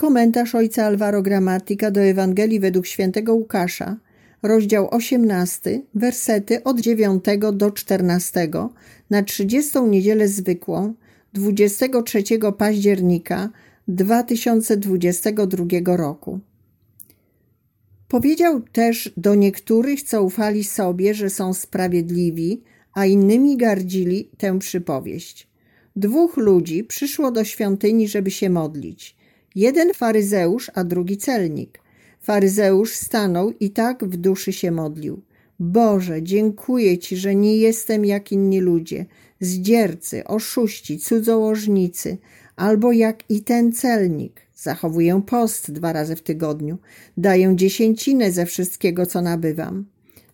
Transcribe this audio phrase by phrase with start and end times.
[0.00, 3.96] Komentarz ojca Alvaro Gramatika do Ewangelii według świętego Łukasza,
[4.42, 8.48] rozdział 18, wersety od 9 do 14
[9.10, 10.94] na 30 niedzielę zwykłą
[11.32, 12.22] 23
[12.58, 13.50] października
[13.88, 16.40] 2022 roku.
[18.08, 22.62] Powiedział też do niektórych, co ufali sobie, że są sprawiedliwi,
[22.94, 25.48] a innymi gardzili tę przypowieść.
[25.96, 29.19] Dwóch ludzi przyszło do świątyni, żeby się modlić.
[29.54, 31.80] Jeden faryzeusz, a drugi celnik.
[32.20, 35.22] Faryzeusz stanął i tak w duszy się modlił.
[35.60, 39.06] Boże, dziękuję Ci, że nie jestem jak inni ludzie,
[39.40, 42.18] zdziercy, oszuści, cudzołożnicy,
[42.56, 44.40] albo jak i ten celnik.
[44.54, 46.78] Zachowuję post dwa razy w tygodniu,
[47.16, 49.86] daję dziesięcinę ze wszystkiego, co nabywam.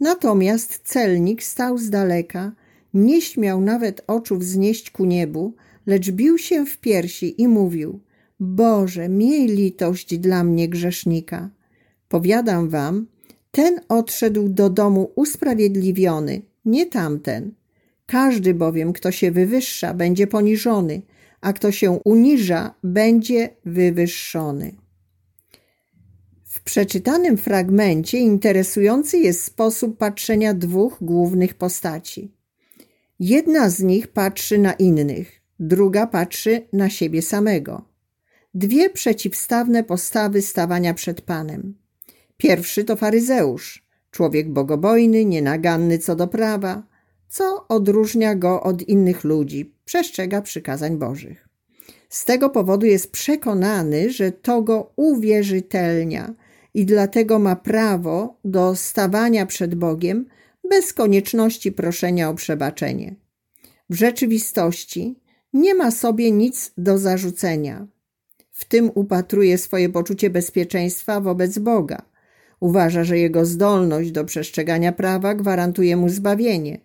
[0.00, 2.52] Natomiast celnik stał z daleka,
[2.94, 5.54] nie śmiał nawet oczu wznieść ku niebu,
[5.86, 8.00] lecz bił się w piersi i mówił:
[8.40, 11.50] Boże, miej litość dla mnie grzesznika.
[12.08, 13.06] Powiadam wam,
[13.50, 17.54] ten odszedł do domu usprawiedliwiony, nie tamten.
[18.06, 21.02] Każdy bowiem, kto się wywyższa, będzie poniżony,
[21.40, 24.72] a kto się uniża, będzie wywyższony.
[26.44, 32.32] W przeczytanym fragmencie interesujący jest sposób patrzenia dwóch głównych postaci.
[33.20, 37.87] Jedna z nich patrzy na innych, druga patrzy na siebie samego.
[38.58, 41.74] Dwie przeciwstawne postawy stawania przed Panem.
[42.36, 46.82] Pierwszy to faryzeusz, człowiek bogobojny, nienaganny co do prawa,
[47.28, 51.48] co odróżnia go od innych ludzi, przestrzega przykazań Bożych.
[52.08, 56.34] Z tego powodu jest przekonany, że to go uwierzytelnia
[56.74, 60.26] i dlatego ma prawo do stawania przed Bogiem
[60.70, 63.14] bez konieczności proszenia o przebaczenie.
[63.90, 65.20] W rzeczywistości
[65.52, 67.86] nie ma sobie nic do zarzucenia.
[68.58, 72.02] W tym upatruje swoje poczucie bezpieczeństwa wobec Boga.
[72.60, 76.80] Uważa, że jego zdolność do przestrzegania prawa gwarantuje mu zbawienie.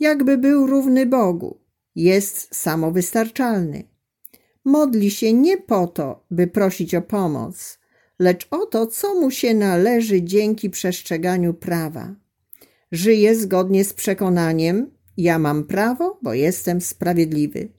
[0.00, 1.60] Jakby był równy Bogu,
[1.94, 3.84] jest samowystarczalny.
[4.64, 7.78] Modli się nie po to, by prosić o pomoc,
[8.18, 12.14] lecz o to, co mu się należy dzięki przestrzeganiu prawa.
[12.92, 17.75] Żyje zgodnie z przekonaniem: Ja mam prawo, bo jestem sprawiedliwy.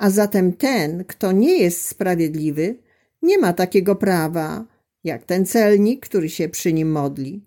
[0.00, 2.76] A zatem ten, kto nie jest sprawiedliwy,
[3.22, 4.66] nie ma takiego prawa,
[5.04, 7.44] jak ten celnik, który się przy nim modli.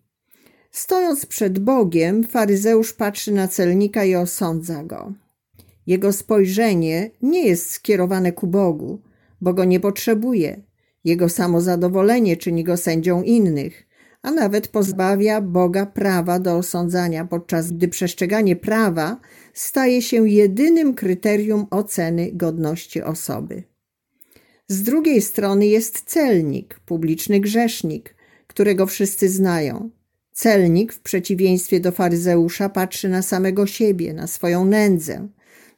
[0.72, 5.14] Stojąc przed Bogiem, faryzeusz patrzy na celnika i osądza go.
[5.88, 9.02] Jego spojrzenie nie jest skierowane ku Bogu,
[9.41, 10.62] bo go nie potrzebuje.
[11.03, 13.82] Jego samozadowolenie czyni go sędzią innych,
[14.23, 19.19] a nawet pozbawia Boga prawa do osądzania, podczas gdy przestrzeganie prawa
[19.53, 23.63] staje się jedynym kryterium oceny godności osoby.
[24.67, 28.16] Z drugiej strony jest celnik, publiczny grzesznik,
[28.47, 29.89] którego wszyscy znają.
[30.31, 35.28] Celnik, w przeciwieństwie do faryzeusza, patrzy na samego siebie, na swoją nędzę.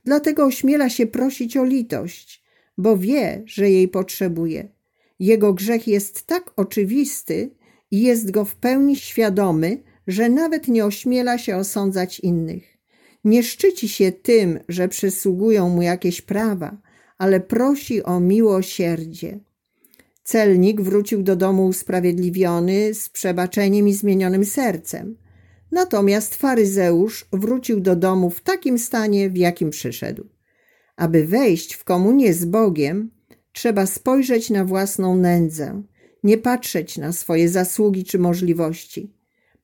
[0.03, 2.43] Dlatego ośmiela się prosić o litość,
[2.77, 4.67] bo wie, że jej potrzebuje.
[5.19, 7.49] Jego grzech jest tak oczywisty
[7.91, 12.77] i jest go w pełni świadomy, że nawet nie ośmiela się osądzać innych.
[13.23, 16.77] Nie szczyci się tym, że przysługują mu jakieś prawa,
[17.17, 19.39] ale prosi o miłosierdzie.
[20.23, 25.17] Celnik wrócił do domu usprawiedliwiony, z przebaczeniem i zmienionym sercem.
[25.71, 30.29] Natomiast faryzeusz wrócił do domu w takim stanie, w jakim przyszedł.
[30.95, 33.11] Aby wejść w komunię z Bogiem,
[33.51, 35.83] trzeba spojrzeć na własną nędzę,
[36.25, 39.13] nie patrzeć na swoje zasługi czy możliwości.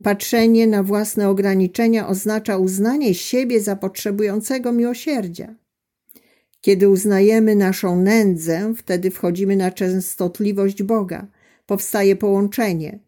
[0.04, 5.56] Patrzenie na własne ograniczenia oznacza uznanie siebie za potrzebującego miłosierdzia.
[6.62, 11.28] Kiedy uznajemy naszą nędzę, wtedy wchodzimy na częstotliwość Boga,
[11.66, 13.00] powstaje połączenie.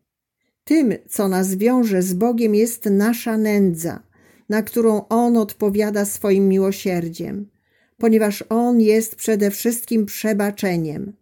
[0.64, 4.03] Tym, co nas wiąże z Bogiem, jest nasza nędza,
[4.50, 7.50] na którą On odpowiada swoim miłosierdziem,
[7.97, 11.14] ponieważ On jest przede wszystkim przebaczeniem.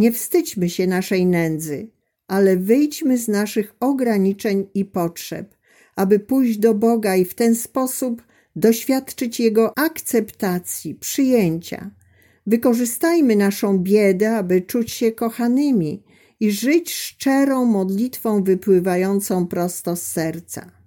[0.00, 1.88] Nie wstydźmy się naszej nędzy,
[2.28, 5.54] ale wyjdźmy z naszych ograniczeń i potrzeb,
[5.96, 8.22] aby pójść do Boga i w ten sposób
[8.56, 11.90] doświadczyć Jego akceptacji, przyjęcia.
[12.46, 16.02] Wykorzystajmy naszą biedę, aby czuć się kochanymi
[16.40, 20.79] i żyć szczerą modlitwą wypływającą prosto z serca.